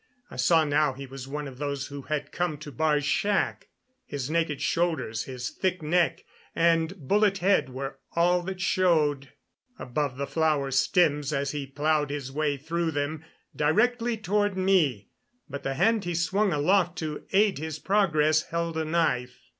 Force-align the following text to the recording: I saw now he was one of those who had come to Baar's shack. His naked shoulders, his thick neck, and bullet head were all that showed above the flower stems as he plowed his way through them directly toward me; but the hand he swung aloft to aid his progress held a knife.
I 0.31 0.35
saw 0.35 0.63
now 0.65 0.93
he 0.93 1.05
was 1.05 1.27
one 1.27 1.47
of 1.47 1.59
those 1.59 1.85
who 1.89 2.01
had 2.01 2.31
come 2.31 2.57
to 2.57 2.71
Baar's 2.71 3.05
shack. 3.05 3.67
His 4.07 4.31
naked 4.31 4.59
shoulders, 4.59 5.25
his 5.25 5.51
thick 5.51 5.83
neck, 5.83 6.25
and 6.55 7.07
bullet 7.07 7.37
head 7.37 7.69
were 7.69 7.99
all 8.15 8.41
that 8.41 8.59
showed 8.59 9.33
above 9.77 10.17
the 10.17 10.25
flower 10.25 10.71
stems 10.71 11.31
as 11.31 11.51
he 11.51 11.67
plowed 11.67 12.09
his 12.09 12.31
way 12.31 12.57
through 12.57 12.89
them 12.89 13.23
directly 13.55 14.17
toward 14.17 14.57
me; 14.57 15.09
but 15.47 15.61
the 15.61 15.75
hand 15.75 16.03
he 16.05 16.15
swung 16.15 16.51
aloft 16.51 16.97
to 16.97 17.27
aid 17.31 17.59
his 17.59 17.77
progress 17.77 18.47
held 18.49 18.77
a 18.79 18.85
knife. 18.85 19.39